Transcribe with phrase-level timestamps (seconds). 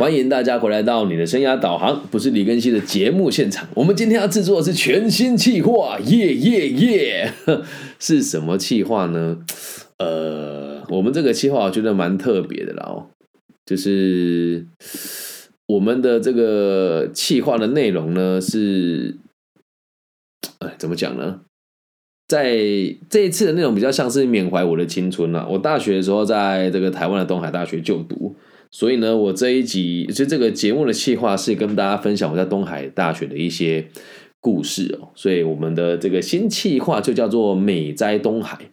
[0.00, 3.68] 欢迎大家回来到你的生涯导航，不是李根熙的节目现场。
[3.74, 7.32] 我们今天要制作的是全新企划，耶耶耶！
[8.00, 9.44] 是什么企划呢？
[9.98, 13.08] 呃，我们这个企划我觉得蛮特别的啦哦，
[13.66, 14.64] 就是
[15.66, 19.18] 我们的这个企划的内容呢是，
[20.60, 21.40] 哎，怎么讲呢？
[22.26, 22.56] 在
[23.10, 25.46] 这一次的内容比较像是缅怀我的青春啊。
[25.50, 28.34] 我大学的时候在这个台湾的东海大学就读。
[28.72, 33.88] 所以呢，我这一集就这个节目的企划是跟大家分享我在东海大学的一些
[34.40, 35.08] 故事哦。
[35.14, 38.70] 所以我们的这个新企划就叫做“美哉东海”。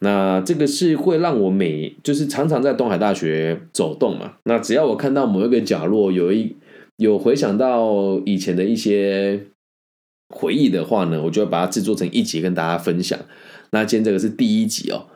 [0.00, 4.34] 那这个是会让我每就是常常在东海大学走动嘛。
[4.44, 6.56] 那只要我看到某一个角落有一
[6.96, 9.46] 有回想到以前的一些
[10.28, 13.18] 回忆的话呢，我就会把它制作成一集跟大家分享。
[13.70, 15.06] 那今天这个是第一集哦。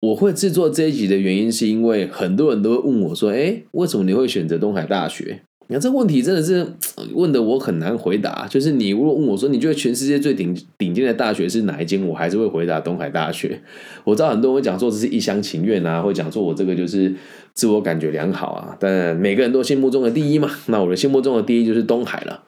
[0.00, 6.66] 我会制作这一集的原因，是因为很多人都会问我说：“哎，为什么你会选择东海大学？”你看这个问题真的是
[7.12, 8.46] 问的我很难回答。
[8.48, 13.60] 就是你如果问我说：“你觉得全世界最顶顶尖的大学是哪一间？”我还是会回答东海大学。
[14.04, 17.12] 我知道很多人会讲说这是一厢情愿啊，会讲说我这个就是
[17.54, 18.76] 自我感觉良好啊。
[18.78, 22.44] 但每个人都心目中的第一嘛，那我的心目中的第一就是东海了。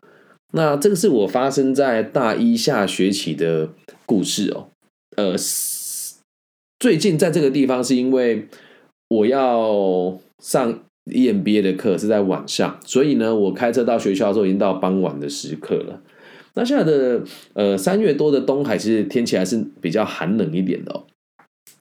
[0.53, 3.71] 那这个是我发生在大一下学期的
[4.07, 4.69] 故事哦，
[5.17, 5.35] 呃。
[6.81, 8.49] 最近在这个地方是因为
[9.09, 10.81] 我要上
[11.13, 16.01] EMBA 的课是在晚上，所以呢，我开车到学校的时候已经到傍晚的时刻了。
[16.55, 21.03] 那现在的呃三月多的东海，其实天气还是比较寒冷一点的。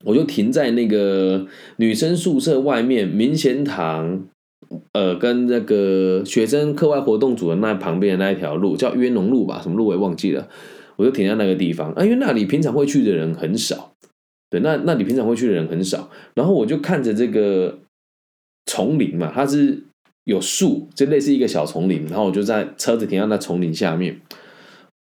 [0.04, 4.26] 我就停在那个女生宿舍外面明贤堂，
[4.92, 10.50] 呃，跟那个学生课外活动组的那旁边的那一条路叫约农路吧，什么路我也忘记了。
[10.98, 13.94] 我就停在那个地方啊，因为那里平常会去的人很少。
[14.50, 17.78] 对，那那你平常会去的人很少，然后我就看着这个
[18.66, 19.84] 丛林嘛，它是
[20.24, 24.20] 有树，就类似一个小丛林，然后我就在车子停在那丛林下面，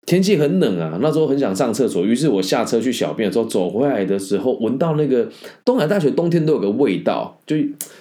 [0.04, 5.30] 天气很冷啊，那时候很想上厕所，于是我下车去小便的时候，走回来的时候，闻到那个
[5.64, 7.56] 东海大学冬天都有个味道，就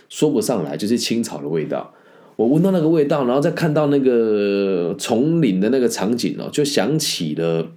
[0.09, 1.94] 说不上来，就是青草的味道。
[2.36, 7.69] 我闻到那个味道，然后再看到那个丛林的那个场景哦，就想起了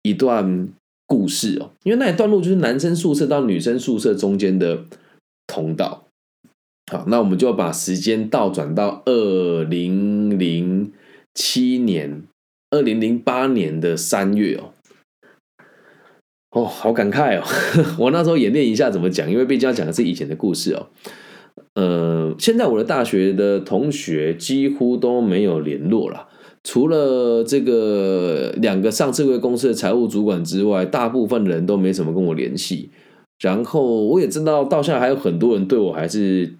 [0.00, 0.70] 一段。
[1.10, 4.84] 故事哦，因为那一段路就是男生宿舍到女生宿舍中间的
[5.48, 6.04] 通道。
[6.92, 10.92] 好，那我们就要把时间倒转到二零零
[11.34, 12.22] 七年、
[12.70, 14.72] 二零零八年的三月哦。
[16.52, 17.44] 哦，好感慨哦！
[17.98, 20.86] 我那时候演练一下怎么讲，因为毕竟要讲的是以前的故事哦。
[21.74, 26.28] 呃，现在我的大学的同学几乎都没有联络了。
[26.62, 32.90] 除了这个两个上市公司的财务主管之外，大部分人都没什么跟我联系。
[33.40, 36.54] 然后我也知道，到现在还有很多人对我还是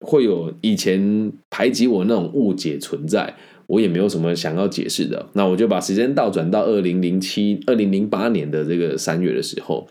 [0.00, 3.36] 会有以前排挤我那种误解存在。
[3.66, 5.28] 我也没有什么想要解释的。
[5.34, 9.86] 那我就把时间倒转到二零零七、二零零八年的这个三月的时候，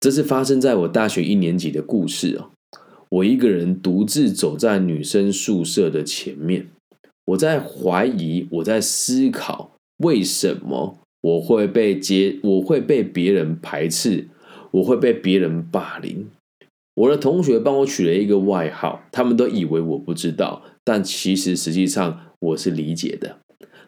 [0.00, 2.50] 这是发生在我大学一年级的故事哦。
[3.08, 6.66] 我一个人独自走在女生宿舍的前面。
[7.26, 14.28] 我在怀疑，我在思考，为什么我会被接，我会被别人排斥，
[14.72, 16.26] 我会被别人霸凌。
[16.94, 23.38] 我的同学帮我取了一个外号，他们都以为我不知道，但其实实际上我是理解的。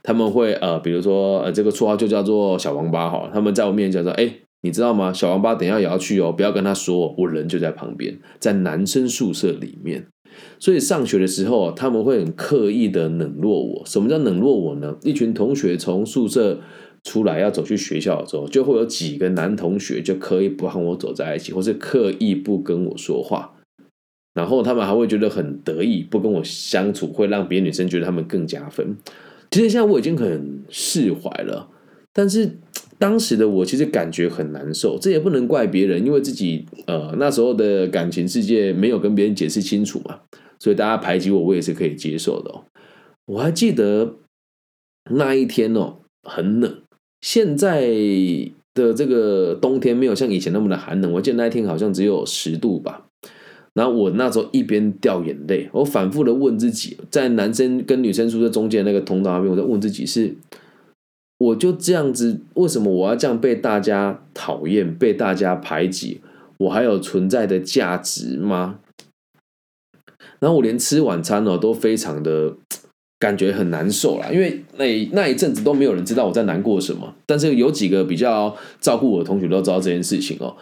[0.02, 3.30] 他们会呃，比如说呃，这个绰号就叫做小王八哈。
[3.32, 4.32] 他们在我面前讲说：“哎，
[4.62, 5.12] 你知道吗？
[5.12, 10.06] 小王八等下也要去哦，不要跟他说，我人就在旁边，在男生宿舍里面。”
[10.58, 13.82] 所以上学的时候，他们会很刻意的冷落我。
[13.86, 14.96] 什么叫冷落我呢？
[15.02, 16.60] 一群同学从宿舍
[17.04, 23.52] 出来要走去学校的时候，就会有几个男同学就可以不和我走在一起，或是刻意不跟我说话。
[24.34, 28.96] 然后他们还会觉得很得意，不跟我相处，会让别的女生觉得他们更加分。
[29.50, 31.68] 其实现在我已经很释怀了，
[32.12, 32.58] 但是
[32.98, 34.98] 当时的我其实感觉很难受。
[34.98, 40.20] 这也不能怪别人，因为自己呃那时候的感情世界没有跟别人解释清楚嘛。
[40.58, 42.64] 所以大家排挤我，我也是可以接受的哦。
[43.26, 44.14] 我还记得
[45.10, 46.80] 那一天哦，很冷。
[47.20, 47.88] 现在
[48.74, 53.06] 的这个冬天没有像以前那么的寒冷，我记得那一天好像只有十度吧。
[53.74, 60.34] 然后我那时候一边掉眼泪，我反复的问自己，在男生跟女生宿舍中间那个通道那边，我在问自己：是
[61.38, 66.20] 我就这样子，为什么我要这样被大家讨厌、被大家排挤？
[66.58, 68.78] 我还有存在的价值吗？
[70.38, 72.54] 然后我连吃晚餐哦都非常的
[73.18, 77.14] 感觉很难受啦，因为那那一阵子都没有人知道我在难过什么。
[77.26, 80.56] 但是有几个比较照顾我的同学都知道这件事情哦。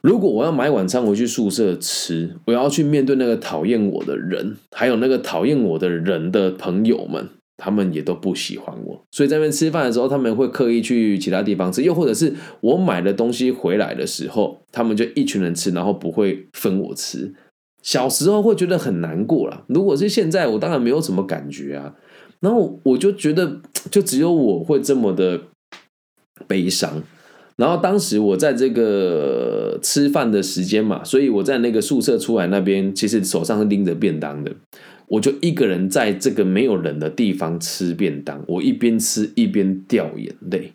[0.00, 7.28] 如果我要买晚餐回去宿舍吃，我要去面对那个讨厌我的人，还有那个讨厌我的人的朋友们，
[7.58, 17.34] 他们也都不喜欢我，所以在那边吃饭的时候，他们会刻意去其他地方吃，又或者是我买的东西回来的时候，他们就一群人吃，然后不会分我吃。
[17.82, 21.94] 小时候会觉得很难过啦，如果是现在，我当然没有什么感觉啊。
[22.40, 23.60] 然后我就觉得，
[23.90, 25.40] 就只有我会这么的
[26.46, 27.02] 悲伤。
[27.56, 34.52] 然后当时我在这个吃饭的时间嘛，所以我在那个宿舍出来那边，其实手上是拎着便当的，
[35.08, 40.72] 我就一个人在这个没有人的地方吃便当，我一边吃一边掉眼泪。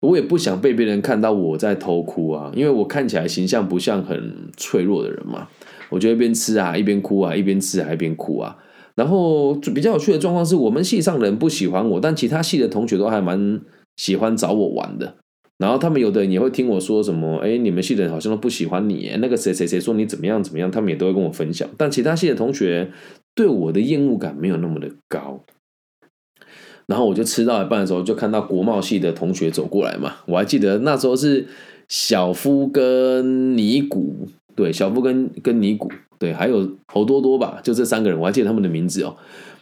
[0.00, 5.48] 我也不想被别人看到我在偷哭啊，因为我看起来形象不像很脆弱的人嘛。
[5.88, 8.56] 我就一边吃啊一边哭啊，一边吃啊一边哭啊。
[8.94, 13.60] 然后比较有趣的状况是我们系上的人不喜欢我，但其他系的同学都还蛮
[13.96, 15.16] 喜欢找我玩的。
[15.58, 21.68] 然后他们有的人也会听我说什么，哎，你们系的人好像都不喜欢你，那个谁谁谁说你怎么样怎么样，他们也都会跟我分享。
[21.78, 22.90] 但其他系的同学
[23.34, 25.44] 对我的厌恶感没有那么的高。
[26.86, 31.46] 然后我就吃到一半的时候，就看到国贸系的同学走过来嘛，我还记得那时候是
[31.88, 39.16] 小夫跟尼古，对，小夫跟跟尼古，对，还有侯多多吧，就这三个人，我还记得他们的名字哦。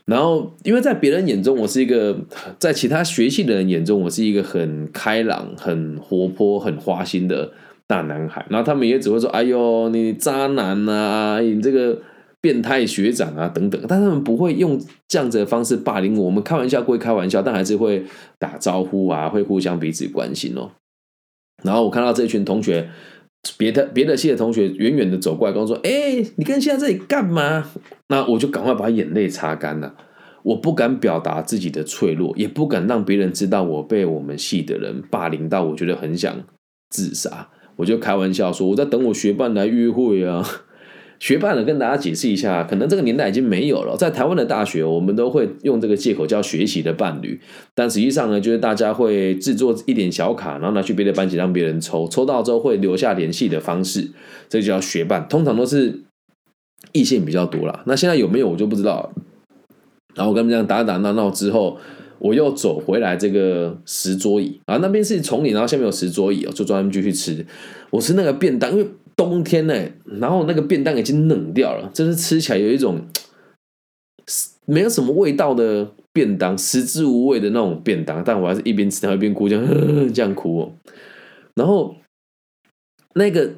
[0.06, 2.15] 然后，因为在别人眼中，我是一个
[2.59, 7.51] 在其他学系的人眼中，我是一个很开朗、很活泼、很花心的
[7.87, 8.45] 大男孩。
[8.51, 11.99] 然后他们也只会说：“哎呦，你渣男啊，你这个
[12.43, 14.79] 变态学长啊，等等。”但他们不会用
[15.09, 16.27] 这样子的方式霸凌我。
[16.27, 18.05] 我们开玩笑归开玩笑，但还是会
[18.39, 20.71] 打招呼啊，会互相彼此关心哦。
[21.62, 22.91] 然后我看到这群同学，
[23.56, 27.70] 别的别的系的同学远远的走过来跟我说：“哎，你跟现在这里干嘛？”
[28.08, 29.94] 那我就赶快把眼泪擦干了。
[30.43, 36.37] 我不敢表达自己的脆弱，也不敢让别人知道我被我们系的人霸凌到，我觉得很想
[36.91, 37.49] 自杀。
[37.76, 40.46] 我就开玩笑说：“我在等我学伴来约会啊。”
[41.19, 43.96] 学伴呢，跟大家解释一下，可能这个年代已经没有了。
[43.96, 47.40] 在台湾的大学，我们都会用这个借口叫学习的伴侣，
[47.75, 54.11] 但实际上呢，就是大家会制作一点小卡，然后拿去别的班级让别人抽，抽到之后会留下联系的方式，
[54.49, 55.26] 这就叫学伴。
[55.28, 56.02] 通常都是。
[56.93, 59.10] 异性比较多啦，那现在有没有我就不知道。
[60.14, 61.76] 然后我跟他们这样打打闹闹之后，
[62.20, 67.44] 我又走回来这个石桌椅啊，那边是丛林，然后下面有石桌椅哦，就专门继续吃。
[67.90, 69.75] 我吃那个便当，因为冬天呢，
[70.20, 73.00] 然后那个便当已经冷掉了，就是吃起来有一种
[74.66, 78.22] 没有什么味道的便当，食之无味的那种便当。
[78.25, 79.66] 但我还是一边吃然后一边哭，这样
[80.12, 80.72] 这样哭。
[81.55, 81.96] 然后
[83.14, 83.52] 那个。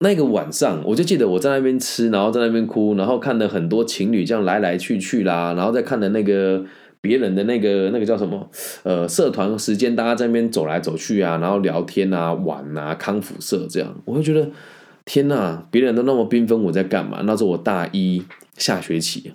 [0.00, 6.64] 那个晚上，我就记得我在那边吃，然后在那边哭，然后看了很多情侣这样来来去去啦，然后再看的那个
[7.00, 8.48] 别人的那个那个叫什么
[8.84, 14.48] 呃社团时间，大家在那边走来走去啊，然后聊天啊、玩啊、康复社这样，我会觉得
[15.08, 17.22] 天呐，别人都那么缤纷，我在干嘛？
[17.24, 18.22] 那是我大一
[18.58, 19.32] 下学期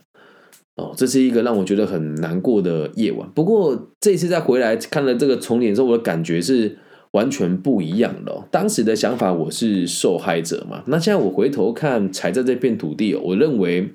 [0.75, 3.28] 哦，这是一个让我觉得很难过的夜晚。
[3.34, 6.78] 不过这次再回来看了这个重演之后，我的感觉是。
[7.14, 8.48] 完全不一样了。
[8.50, 10.81] 当时的想法，我是受害者嘛？
[10.88, 13.94] 那现在我回头看，踩在这片土地，我认为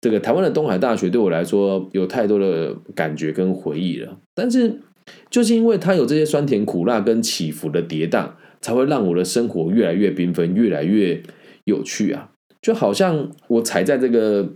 [0.00, 4.16] 这个台湾的东海大学对我来说有太多的感觉跟回忆了。
[4.34, 4.80] 但是，
[5.28, 8.30] 就是因为它有这些酸甜苦辣跟起伏的跌宕，
[8.64, 11.22] 才会让我的生活越来越缤纷，越来越
[11.64, 12.30] 有趣啊！
[12.62, 14.54] 就好像我踩在这个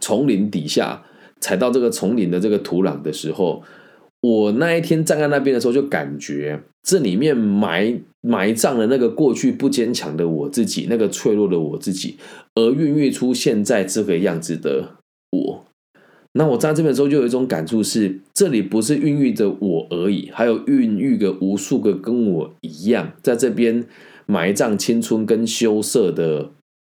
[0.00, 1.04] 丛林底下，
[1.40, 3.62] 踩到这个丛林的这个土壤的时候。
[4.20, 12.18] 我那一天站在那边的时候，就感觉这里面埋埋葬了那个过去不坚强的我自己，那个脆弱的我自己，
[12.56, 14.96] 而孕育出现在这个样子的。
[16.36, 23.84] 那我站在这边的时候，就有一种感触是：这里不是孕育着我而已，还有孕育个无数个跟我一样在这边
[24.26, 26.50] 埋葬青春跟羞涩的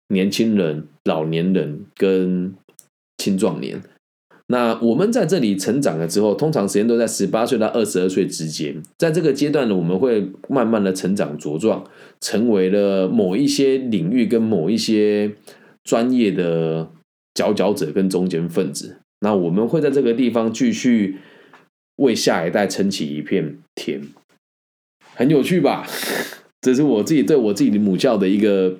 [0.08, 2.52] 年轻人、老年人跟
[3.16, 3.80] 青壮年。
[4.48, 11.82] 那我们在这里成长了之后，通常时间都在十八岁到二十二岁之间，在这个阶段呢，我们会慢慢的成长茁壮，
[12.20, 15.32] 成为了某一些领域跟某一些
[15.84, 16.90] 专业的
[17.32, 18.98] 佼佼者跟中间分子。
[19.20, 21.18] 那我们会在这个地方继续
[21.96, 24.02] 为下一代撑起一片天，
[25.14, 25.86] 很有趣吧？
[26.60, 28.76] 这是我自己对我自己的母校的一个。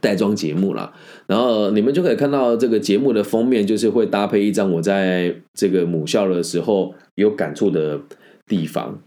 [0.00, 0.92] 带妆节目啦，
[1.28, 8.00] 然后你们就可以看到这个节目的封面，就是会搭配一张我在这个母校的时候有感触的
[8.46, 9.00] 地方。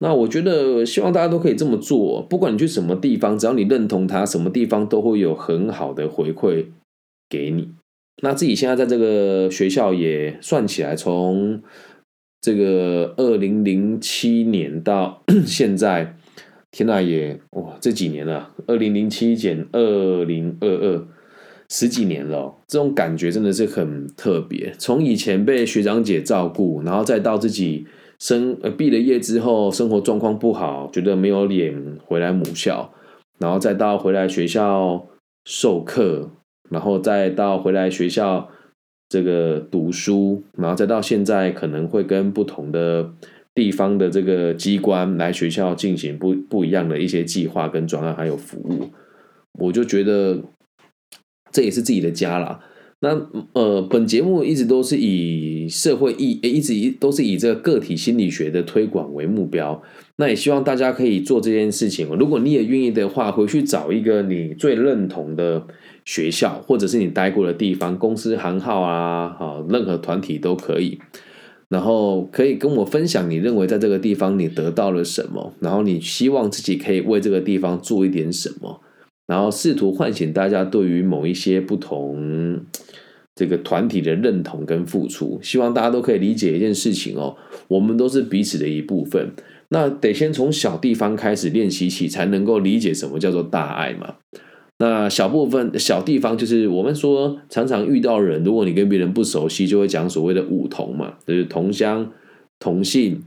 [0.00, 6.66] 那我觉得希望大家都可以这么做，不管你去什么地方，只要你认同它，什么地方都会有很好的回馈
[7.30, 7.70] 给你。
[8.20, 11.62] 那自己现在在这个学校也算起来，从
[12.40, 16.16] 这个二零零七年到 现在。
[16.74, 21.06] 天呐，也哇，这几年了，二零零七减二零二二，
[21.68, 24.72] 十几年了，这种感觉真的是很特别。
[24.78, 27.86] 从以前被学长姐照顾，然后再到自己
[28.18, 32.90] 生呃毕了业之后，生活状况不好，觉得没有脸回来母校，
[33.38, 35.08] 然后再到回来学校
[35.44, 36.30] 授课，
[36.72, 38.48] 然后再到回来学校
[39.08, 43.12] 这个读书，然后再到现在可能会跟不同的。
[43.54, 48.88] 地方的这个机关来学校进行不不一样的一些计划跟专案还有服务，
[49.58, 50.42] 我就觉得
[51.50, 52.60] 这也是自己的家啦。
[53.00, 53.10] 那
[53.52, 59.82] 呃，本节目一直都是以社会意，一直以都是以这个个体心理学的推广为目标。
[60.16, 62.08] 那也希望大家可以做这件事情。
[62.16, 65.66] 如果你也愿意的话，回去找一个你最认同的
[66.04, 70.98] 学校，或者是你待过的地方，公司行号啊，好，任何团体都可以。
[71.68, 75.54] 然后可以跟我分享，你认为在这个地方你得到了什么？
[75.60, 78.80] 然后你希望自己可以为这个地方做一点什么？
[79.26, 82.60] 然后试图唤醒大家对于某一些不同
[83.34, 85.38] 这个团体的认同跟付出。
[85.40, 87.34] 希望大家都可以理解一件事情哦，
[87.68, 89.32] 我们都是彼此的一部分。
[89.70, 94.16] 那得先从小地方开始练习起，才能够理解什么叫做大爱嘛。
[94.82, 102.10] 那小部分小地方，就是我们说常常遇到人，如果你跟别人不熟悉，就会讲所谓的五同嘛，就是同乡、
[102.58, 103.22] 同姓、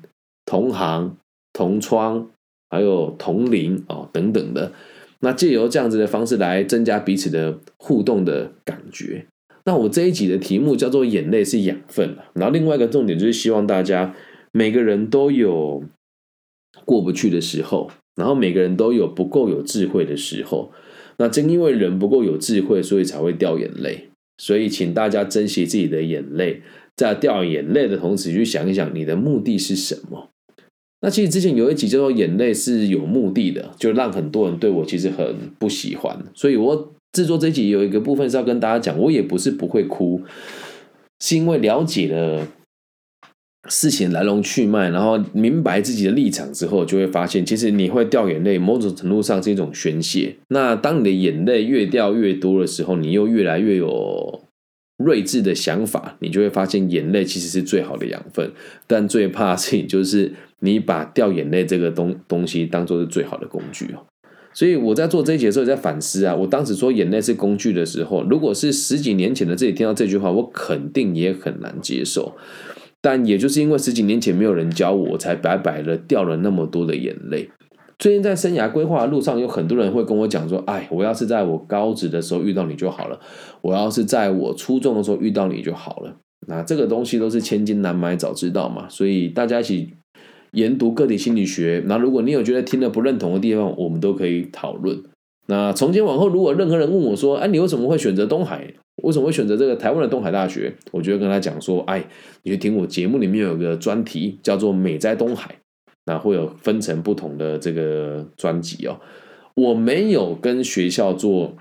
[0.45, 1.15] 同行、
[1.53, 2.27] 同窗，
[2.69, 4.74] 还有同龄哦等等的。
[5.21, 9.25] 那借由这样子的方式来增加彼此的互动的感觉。
[9.63, 14.13] 那我这一集的题目叫做“眼泪是养分”然后另外一个重点就是希望大家
[14.51, 15.81] 每个人都有
[16.83, 20.74] 过不去的时候，然后每个人都有不够有智慧的时候。
[21.17, 24.10] 那正因为人不够有智慧，所以才会掉眼泪。
[24.38, 26.62] 所以，请大家珍惜自己的眼泪，
[26.98, 30.29] 在掉眼泪的同时，去想一想你的目的是什么。
[31.01, 36.17] 那其实之前有一集叫做“眼泪是有目的的”，就让很多人对我其实很不喜欢。
[36.34, 40.22] 所以我制作这集有一个部分是要跟大家讲，我也不是不会哭，
[41.22, 42.48] 是因为了解了。
[43.67, 50.36] 事情来龙去脉，然后明白自己的立场之后，就会发现，其实你会掉眼泪，某种程度上是一种宣泄。
[50.50, 54.43] 那当你的眼泪越掉越多的时候，你又越来越有
[54.98, 58.51] 睿智的想法，你就会发现，眼泪其实是最好的养分。
[58.88, 64.05] 但最怕事情就是你把掉眼泪这个东东西当做是最好的工具哦。
[64.53, 72.38] 所以我在做这一节的时候，在反思啊，我当时说眼泪是工具的时候，如果是十几年前的自己听到这句话，我肯定也很难接受。
[73.05, 77.47] 但也就是因为十几年前没有人教我，我才白白的掉了那么多的眼泪。
[78.00, 83.19] 最近在生涯规划的路上，有很多人会跟我讲说：“哎，我要是在我高职的时候遇到你就好了，
[83.62, 86.15] 我要是在我初中的时候遇到你就好了。”
[86.50, 88.89] 那这个东西都是千金难买早知道嘛。
[88.89, 89.93] 所以大家一起
[90.53, 91.83] 研读个体心理学。
[91.85, 95.03] 那如果你有觉得听了不认同的地方，我们都可以讨论。
[95.45, 98.74] 那从今往后，如果任何人问我说：“哎，你为什么会选择东海？
[99.05, 102.03] 为什么会选择这个台湾的东海大学？”我就会跟他讲说：“哎，
[102.43, 105.51] 你去听我节目里面有个专题叫做《美在东海》，
[106.05, 109.00] 那会有分成不同的这个专辑哦。
[109.53, 111.55] 我没有跟学校做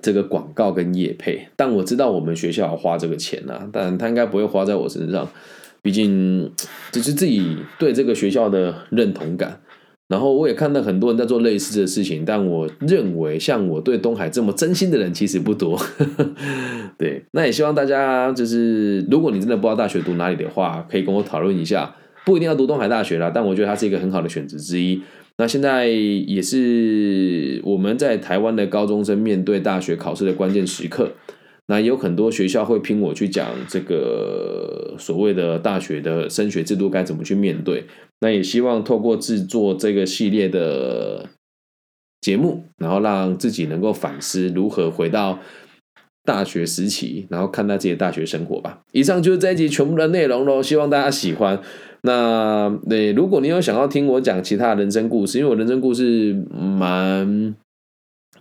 [0.00, 5.28] 这个广告跟业配，但我知道我们学校要花这个钱呐，但他应该不会花在我身上，
[5.82, 6.50] 毕竟
[6.92, 9.60] 这是自己对这个学校的认同感。”
[10.14, 15.76] 然后我也看到很多人在做类似的事情，但我认为像我对东海这么真心的人其实不多。
[16.96, 25.02] 对，那也希望大家就是，如果你真的不知道大学读哪里的话，可以跟我讨论一下，不一定要读东海大学啦，但我觉得它是一个很好的选择之一。
[25.36, 31.10] 那现在也是我们在台湾的高中生面对大学考试的关键时刻。
[31.74, 37.84] 那有很多学校会拼我去讲这个所谓的大学的升学制度该怎么去面对。
[38.20, 41.28] 那也希望透过制作这个系列的
[42.20, 45.40] 节目，然后让自己能够反思如何回到
[46.22, 48.82] 大学时期，然后看待自己的大学生活吧。
[48.92, 51.60] 以上就是这一集全部的内容喽，希望大家喜欢。
[52.02, 57.56] 那对，如果你有想要听我讲其他人生故事，因为我人生故事蛮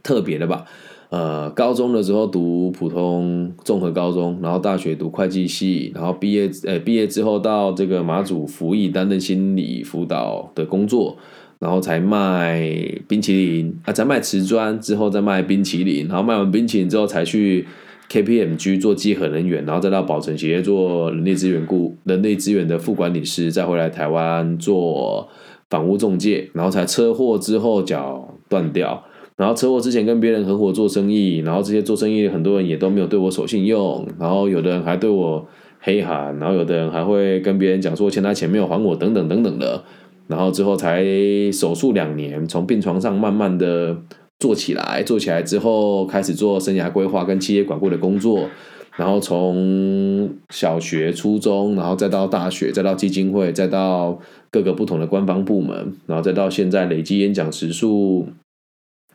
[0.04, 0.66] 特别的吧。
[1.10, 11.16] 呃，高中的时候读普通综合高中，然后大学读会计系，然后毕业，呃，毕业之后到这个马祖服役担任心理辅导的工作，
[11.60, 12.68] 然后才卖
[13.08, 17.68] 冰淇淋啊，才卖瓷砖，之后再卖冰淇淋，然后卖完冰淇淋之后才去
[18.10, 25.30] KPMG 做稽核人员，然后再到宝成企业做人力资源顾人力资源的副管理师，再回来台湾做
[25.70, 29.04] 房屋中介，然后才车祸之后脚断掉。
[29.36, 35.46] 然后车祸之前跟别人合伙做生意，然后这些做生意很多人也都没有对我守信用，然后有的人还对我
[35.80, 39.84] 黑喊，然后有的人还会跟别人讲说欠他钱没有还我等等等等的。
[40.28, 41.04] 然后之后才
[41.52, 43.98] 手术两年，从病床上慢慢的
[44.40, 48.48] 做起来，做起来之后开始做生涯规划跟企业管顾的工作，
[48.96, 54.18] 然后从小学、初中，然后再到大学，再到基金会，再到
[54.50, 58.28] 各个不同的官方部门，然后再到现在累计演讲时数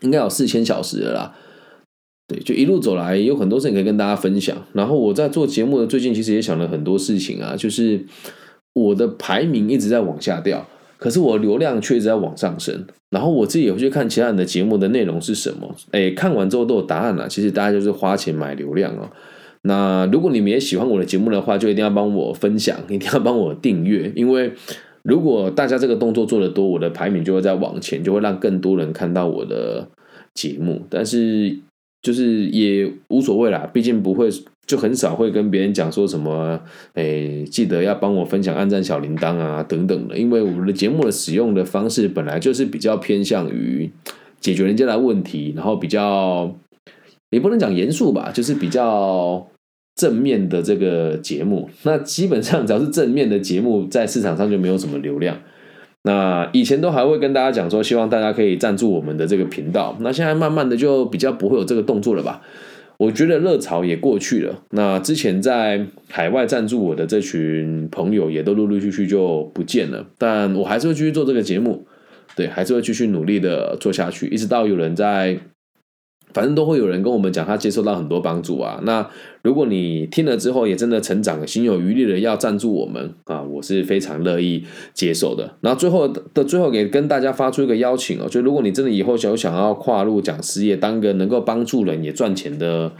[0.01, 1.35] 应该有四千小时了啦。
[2.27, 4.57] 对，就一路走来，有很多事情可以跟大家分享。
[4.75, 8.05] 然后我在做节目的最近，其实也想了很多事情啊，就是
[8.75, 12.85] 我的排名一直在往下掉，可是我流量却一直在往上升。
[13.11, 17.27] 然后我自己也会去看其他人的节目的内容是什么，哎，看完之后都有答案了。
[17.27, 19.09] 其实大家就是花钱买流量哦。
[19.63, 24.53] 那如果你们也喜欢我的节目的话，就一定要帮我分享，一定要帮我订阅，因为
[25.09, 29.89] 如果大家这个动作做的多，我的排名就会在往前，就会让更多人看到我的
[30.35, 30.83] 节目。
[30.89, 31.57] 但是。
[32.01, 34.29] 就是也无所谓啦，毕竟不会
[34.65, 36.59] 就很少会跟别人讲说什么，
[36.95, 40.17] 哎，记得要帮我分享、按赞小铃铛啊等等的。
[40.17, 43.91] 因为我们的节目的使用的方式本来就是比较偏向于
[44.39, 46.55] 解决人家的问题，然后比较
[47.31, 49.45] 也不能讲严肃吧，就是比较
[49.99, 51.69] 正面的这个节目。
[51.83, 55.37] 那基本上只要是正面的节目，在市场上就没有什么流量。
[56.05, 59.97] 那以前都还会跟大家讲说，希望大家可以赞助我们的这个频道。
[60.01, 62.41] 那现在慢慢的就比较不会有这个动作了吧？
[62.97, 64.63] 我觉得热潮也过去了。
[64.71, 70.07] 那之前在海外赞助我的这群朋友也都陆陆续续就不见了。
[70.17, 71.87] 但我还是会继续做这个节目，
[72.37, 75.39] 对，还是会继续努力的做下去，一直到有人在。
[76.35, 78.81] 反正都会有人跟我们讲，他接受到很多帮助啊。
[78.85, 79.09] 那
[79.43, 85.55] 如果你听了之后也真的成长，心有余力的要赞助我们啊，我是非常乐意接受的。
[85.61, 92.93] 然后最后的最后，也跟大家发出一个邀请哦，就如果你真的以后想想要跨入讲师业，当个能够帮助人也赚钱的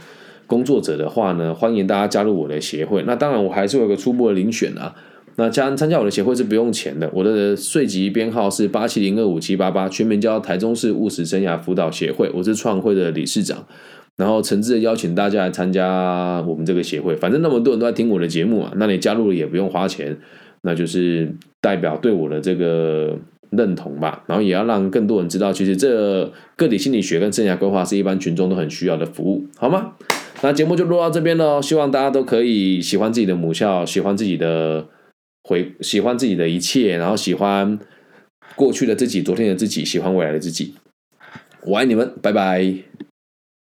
[0.47, 3.03] 工作者的话呢，欢迎大家加入我的协会。
[3.03, 4.95] 那当然，我还是有个初步的遴选啊。
[5.39, 13.65] 那加参加我的协会是不用钱的，我的税籍编号是八七零二五七八八，全名叫台中市务实生涯辅导协会，我是创会的理事长，
[14.17, 20.17] 然后诚挚的邀请大家来参加我们这个协会，反正那么多人都在听我的节目嘛，那你加入了也不用花钱，
[20.63, 23.17] 那就是代表对我的这个
[23.51, 29.93] 认同吧，然后也要让更多人知道，其实这个体心理学跟生涯规划是一般群众都很需要的服务，好吗？
[30.41, 34.85] 那节目就录到这边了，希望大家都可以喜欢自己的母校，喜欢自己的。
[35.49, 37.79] 回喜欢自己的一切，然后喜欢
[38.55, 40.75] 过去的自己，昨天的自己，喜欢未来的自己。
[41.63, 43.08] 我爱你们，拜拜。